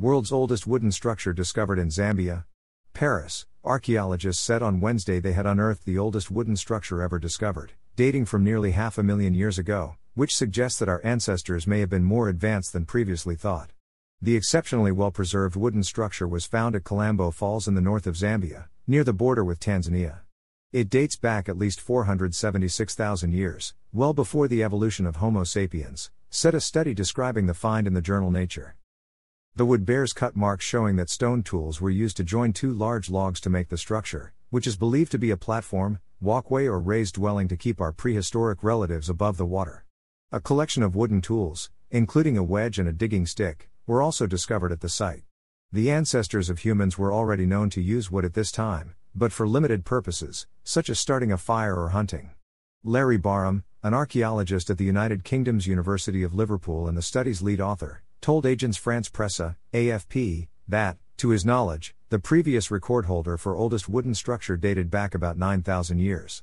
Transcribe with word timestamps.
World's 0.00 0.32
oldest 0.32 0.66
wooden 0.66 0.90
structure 0.92 1.34
discovered 1.34 1.78
in 1.78 1.88
Zambia. 1.88 2.44
Paris. 2.94 3.44
Archaeologists 3.62 4.42
said 4.42 4.62
on 4.62 4.80
Wednesday 4.80 5.20
they 5.20 5.34
had 5.34 5.44
unearthed 5.44 5.84
the 5.84 5.98
oldest 5.98 6.30
wooden 6.30 6.56
structure 6.56 7.02
ever 7.02 7.18
discovered, 7.18 7.72
dating 7.96 8.24
from 8.24 8.42
nearly 8.42 8.70
half 8.70 8.96
a 8.96 9.02
million 9.02 9.34
years 9.34 9.58
ago, 9.58 9.96
which 10.14 10.34
suggests 10.34 10.78
that 10.78 10.88
our 10.88 11.02
ancestors 11.04 11.66
may 11.66 11.80
have 11.80 11.90
been 11.90 12.02
more 12.02 12.30
advanced 12.30 12.72
than 12.72 12.86
previously 12.86 13.36
thought. 13.36 13.72
The 14.22 14.36
exceptionally 14.36 14.90
well 14.90 15.10
preserved 15.10 15.54
wooden 15.54 15.82
structure 15.82 16.26
was 16.26 16.46
found 16.46 16.74
at 16.74 16.84
Kalambo 16.84 17.30
Falls 17.30 17.68
in 17.68 17.74
the 17.74 17.82
north 17.82 18.06
of 18.06 18.16
Zambia, 18.16 18.68
near 18.86 19.04
the 19.04 19.12
border 19.12 19.44
with 19.44 19.60
Tanzania. 19.60 20.20
It 20.72 20.88
dates 20.88 21.16
back 21.16 21.46
at 21.46 21.58
least 21.58 21.78
476,000 21.78 23.34
years, 23.34 23.74
well 23.92 24.14
before 24.14 24.48
the 24.48 24.62
evolution 24.62 25.04
of 25.04 25.16
Homo 25.16 25.44
sapiens, 25.44 26.10
said 26.30 26.54
a 26.54 26.60
study 26.62 26.94
describing 26.94 27.44
the 27.44 27.52
find 27.52 27.86
in 27.86 27.92
the 27.92 28.00
journal 28.00 28.30
Nature. 28.30 28.76
The 29.56 29.66
wood 29.66 29.84
bears 29.84 30.12
cut 30.12 30.36
marks 30.36 30.64
showing 30.64 30.96
that 30.96 31.10
stone 31.10 31.42
tools 31.42 31.80
were 31.80 31.90
used 31.90 32.16
to 32.18 32.24
join 32.24 32.52
two 32.52 32.72
large 32.72 33.10
logs 33.10 33.40
to 33.40 33.50
make 33.50 33.68
the 33.68 33.76
structure, 33.76 34.32
which 34.48 34.66
is 34.66 34.76
believed 34.76 35.10
to 35.12 35.18
be 35.18 35.30
a 35.30 35.36
platform, 35.36 35.98
walkway, 36.20 36.66
or 36.66 36.78
raised 36.78 37.16
dwelling 37.16 37.48
to 37.48 37.56
keep 37.56 37.80
our 37.80 37.92
prehistoric 37.92 38.62
relatives 38.62 39.10
above 39.10 39.36
the 39.36 39.44
water. 39.44 39.84
A 40.30 40.40
collection 40.40 40.82
of 40.84 40.94
wooden 40.94 41.20
tools, 41.20 41.70
including 41.90 42.38
a 42.38 42.44
wedge 42.44 42.78
and 42.78 42.88
a 42.88 42.92
digging 42.92 43.26
stick, 43.26 43.68
were 43.86 44.00
also 44.00 44.26
discovered 44.26 44.70
at 44.70 44.80
the 44.80 44.88
site. 44.88 45.24
The 45.72 45.90
ancestors 45.90 46.48
of 46.48 46.60
humans 46.60 46.96
were 46.96 47.12
already 47.12 47.44
known 47.44 47.70
to 47.70 47.82
use 47.82 48.10
wood 48.10 48.24
at 48.24 48.34
this 48.34 48.52
time, 48.52 48.94
but 49.14 49.32
for 49.32 49.48
limited 49.48 49.84
purposes, 49.84 50.46
such 50.62 50.88
as 50.88 51.00
starting 51.00 51.32
a 51.32 51.36
fire 51.36 51.76
or 51.76 51.88
hunting. 51.88 52.30
Larry 52.84 53.18
Barham, 53.18 53.64
an 53.82 53.94
archaeologist 53.94 54.70
at 54.70 54.78
the 54.78 54.84
United 54.84 55.24
Kingdom's 55.24 55.66
University 55.66 56.22
of 56.22 56.34
Liverpool 56.34 56.86
and 56.86 56.96
the 56.96 57.02
study's 57.02 57.42
lead 57.42 57.60
author, 57.60 58.02
told 58.20 58.44
Agence 58.44 58.78
France 58.78 59.08
Presse, 59.08 59.54
AFP, 59.72 60.48
that, 60.68 60.98
to 61.16 61.30
his 61.30 61.44
knowledge, 61.44 61.94
the 62.10 62.18
previous 62.18 62.70
record 62.70 63.06
holder 63.06 63.36
for 63.36 63.56
oldest 63.56 63.88
wooden 63.88 64.14
structure 64.14 64.56
dated 64.56 64.90
back 64.90 65.14
about 65.14 65.38
9,000 65.38 65.98
years. 65.98 66.42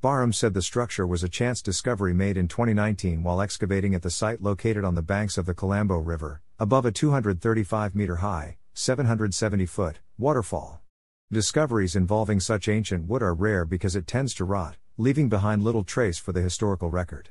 Barham 0.00 0.32
said 0.32 0.54
the 0.54 0.62
structure 0.62 1.06
was 1.06 1.24
a 1.24 1.28
chance 1.28 1.62
discovery 1.62 2.14
made 2.14 2.36
in 2.36 2.46
2019 2.46 3.22
while 3.22 3.40
excavating 3.40 3.94
at 3.94 4.02
the 4.02 4.10
site 4.10 4.42
located 4.42 4.84
on 4.84 4.94
the 4.94 5.02
banks 5.02 5.36
of 5.36 5.46
the 5.46 5.54
Kalambo 5.54 6.04
River, 6.04 6.42
above 6.58 6.86
a 6.86 6.92
235 6.92 7.94
meter 7.94 8.16
high, 8.16 8.56
770 8.74 9.66
foot, 9.66 9.98
waterfall. 10.18 10.80
Discoveries 11.32 11.96
involving 11.96 12.38
such 12.38 12.68
ancient 12.68 13.08
wood 13.08 13.22
are 13.22 13.34
rare 13.34 13.64
because 13.64 13.96
it 13.96 14.06
tends 14.06 14.32
to 14.34 14.44
rot, 14.44 14.76
leaving 14.96 15.28
behind 15.28 15.64
little 15.64 15.82
trace 15.82 16.18
for 16.18 16.32
the 16.32 16.42
historical 16.42 16.90
record 16.90 17.30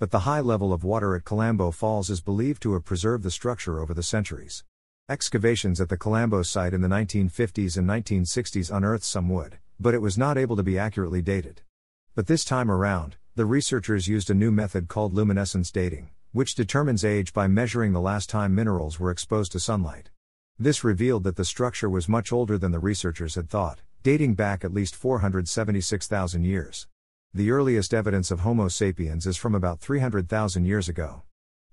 but 0.00 0.10
the 0.10 0.20
high 0.20 0.40
level 0.40 0.72
of 0.72 0.82
water 0.82 1.14
at 1.14 1.24
Kalambo 1.24 1.70
Falls 1.70 2.08
is 2.08 2.22
believed 2.22 2.62
to 2.62 2.72
have 2.72 2.86
preserved 2.86 3.22
the 3.22 3.30
structure 3.30 3.80
over 3.80 3.92
the 3.92 4.02
centuries. 4.02 4.64
Excavations 5.10 5.78
at 5.78 5.90
the 5.90 5.98
Kalambo 5.98 6.42
site 6.42 6.72
in 6.72 6.80
the 6.80 6.88
1950s 6.88 7.76
and 7.76 7.86
1960s 7.86 8.74
unearthed 8.74 9.04
some 9.04 9.28
wood, 9.28 9.58
but 9.78 9.92
it 9.92 10.00
was 10.00 10.16
not 10.16 10.38
able 10.38 10.56
to 10.56 10.62
be 10.62 10.78
accurately 10.78 11.20
dated. 11.20 11.60
But 12.14 12.28
this 12.28 12.46
time 12.46 12.70
around, 12.70 13.16
the 13.34 13.44
researchers 13.44 14.08
used 14.08 14.30
a 14.30 14.34
new 14.34 14.50
method 14.50 14.88
called 14.88 15.12
luminescence 15.12 15.70
dating, 15.70 16.08
which 16.32 16.54
determines 16.54 17.04
age 17.04 17.34
by 17.34 17.46
measuring 17.46 17.92
the 17.92 18.00
last 18.00 18.30
time 18.30 18.54
minerals 18.54 18.98
were 18.98 19.10
exposed 19.10 19.52
to 19.52 19.60
sunlight. 19.60 20.08
This 20.58 20.82
revealed 20.82 21.24
that 21.24 21.36
the 21.36 21.44
structure 21.44 21.90
was 21.90 22.08
much 22.08 22.32
older 22.32 22.56
than 22.56 22.72
the 22.72 22.78
researchers 22.78 23.34
had 23.34 23.50
thought, 23.50 23.82
dating 24.02 24.32
back 24.32 24.64
at 24.64 24.72
least 24.72 24.96
476,000 24.96 26.44
years. 26.44 26.86
The 27.32 27.52
earliest 27.52 27.94
evidence 27.94 28.32
of 28.32 28.40
Homo 28.40 28.66
sapiens 28.66 29.24
is 29.24 29.36
from 29.36 29.54
about 29.54 29.78
300,000 29.78 30.64
years 30.64 30.88
ago. 30.88 31.22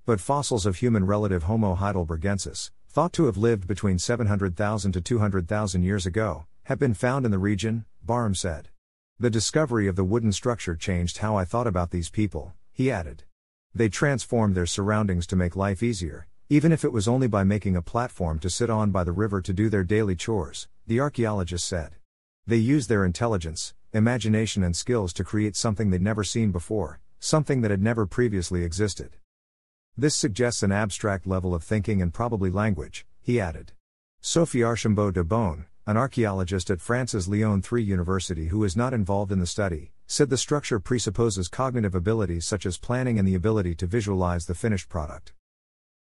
But 0.05 0.19
fossils 0.19 0.67
of 0.67 0.75
human 0.75 1.07
relative 1.07 1.43
Homo 1.43 1.75
heidelbergensis, 1.75 2.69
thought 2.87 3.11
to 3.13 3.25
have 3.25 3.37
lived 3.37 3.65
between 3.65 3.97
700,000 3.97 4.91
to 4.91 5.01
200,000 5.01 5.81
years 5.81 6.05
ago, 6.05 6.45
have 6.65 6.77
been 6.77 6.93
found 6.93 7.25
in 7.25 7.31
the 7.31 7.39
region, 7.39 7.85
Barham 8.03 8.35
said. 8.35 8.69
The 9.17 9.31
discovery 9.31 9.87
of 9.87 9.95
the 9.95 10.03
wooden 10.03 10.31
structure 10.31 10.75
changed 10.75 11.17
how 11.17 11.35
I 11.35 11.43
thought 11.43 11.65
about 11.65 11.89
these 11.89 12.11
people, 12.11 12.53
he 12.71 12.91
added. 12.91 13.23
They 13.73 13.89
transformed 13.89 14.53
their 14.53 14.67
surroundings 14.67 15.25
to 15.25 15.35
make 15.35 15.55
life 15.55 15.81
easier, 15.81 16.27
even 16.49 16.71
if 16.71 16.85
it 16.85 16.93
was 16.93 17.07
only 17.07 17.25
by 17.25 17.43
making 17.43 17.75
a 17.75 17.81
platform 17.81 18.37
to 18.39 18.49
sit 18.51 18.69
on 18.69 18.91
by 18.91 19.03
the 19.03 19.11
river 19.11 19.41
to 19.41 19.53
do 19.53 19.69
their 19.69 19.83
daily 19.83 20.15
chores, 20.15 20.67
the 20.85 20.99
archaeologist 20.99 21.67
said. 21.67 21.95
They 22.45 22.57
used 22.57 22.89
their 22.89 23.03
intelligence, 23.03 23.73
imagination, 23.93 24.63
and 24.63 24.75
skills 24.75 25.13
to 25.13 25.23
create 25.23 25.55
something 25.55 25.89
they'd 25.89 26.01
never 26.01 26.23
seen 26.23 26.51
before, 26.51 26.99
something 27.19 27.61
that 27.61 27.71
had 27.71 27.81
never 27.81 28.05
previously 28.05 28.63
existed. 28.63 29.17
This 29.97 30.15
suggests 30.15 30.61
an 30.61 30.71
abstract 30.71 31.25
level 31.25 31.55
of 31.55 31.63
thinking 31.63 32.01
and 32.01 32.13
probably 32.13 32.51
language, 32.51 33.05
he 33.21 33.39
added. 33.39 33.71
Sophie 34.21 34.63
Archambault 34.63 35.11
de 35.11 35.23
Beaune, 35.23 35.65
an 35.87 35.97
archaeologist 35.97 36.69
at 36.69 36.81
France's 36.81 37.27
Lyon 37.27 37.61
3 37.61 37.81
University 37.81 38.47
who 38.47 38.63
is 38.63 38.75
not 38.75 38.93
involved 38.93 39.31
in 39.31 39.39
the 39.39 39.47
study, 39.47 39.91
said 40.05 40.29
the 40.29 40.37
structure 40.37 40.79
presupposes 40.79 41.47
cognitive 41.47 41.95
abilities 41.95 42.45
such 42.45 42.65
as 42.65 42.77
planning 42.77 43.17
and 43.17 43.27
the 43.27 43.35
ability 43.35 43.73
to 43.73 43.87
visualize 43.87 44.45
the 44.45 44.55
finished 44.55 44.89
product. 44.89 45.33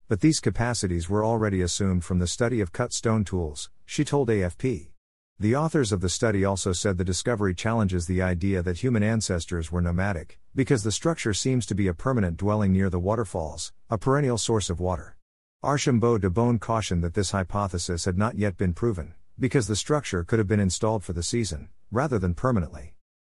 But 0.06 0.20
these 0.20 0.40
capacities 0.40 1.08
were 1.08 1.24
already 1.24 1.62
assumed 1.62 2.04
from 2.04 2.18
the 2.18 2.26
study 2.26 2.60
of 2.60 2.72
cut 2.72 2.92
stone 2.92 3.24
tools, 3.24 3.70
she 3.86 4.04
told 4.04 4.28
AFP. 4.28 4.89
The 5.40 5.56
authors 5.56 5.90
of 5.90 6.02
the 6.02 6.10
study 6.10 6.44
also 6.44 6.74
said 6.74 6.98
the 6.98 7.02
discovery 7.02 7.54
challenges 7.54 8.06
the 8.06 8.20
idea 8.20 8.62
that 8.62 8.76
human 8.76 9.02
ancestors 9.02 9.72
were 9.72 9.80
nomadic, 9.80 10.38
because 10.54 10.82
the 10.82 10.92
structure 10.92 11.32
seems 11.32 11.64
to 11.64 11.74
be 11.74 11.88
a 11.88 11.94
permanent 11.94 12.36
dwelling 12.36 12.74
near 12.74 12.90
the 12.90 12.98
waterfalls, 12.98 13.72
a 13.88 13.96
perennial 13.96 14.36
source 14.36 14.68
of 14.68 14.80
water. 14.80 15.16
Archambault 15.62 16.18
de 16.18 16.28
Beaune 16.28 16.60
cautioned 16.60 17.02
that 17.02 17.14
this 17.14 17.30
hypothesis 17.30 18.04
had 18.04 18.18
not 18.18 18.36
yet 18.36 18.58
been 18.58 18.74
proven, 18.74 19.14
because 19.38 19.66
the 19.66 19.76
structure 19.76 20.24
could 20.24 20.38
have 20.38 20.46
been 20.46 20.60
installed 20.60 21.02
for 21.02 21.14
the 21.14 21.22
season, 21.22 21.70
rather 21.90 22.18
than 22.18 22.34
permanently. 22.34 22.92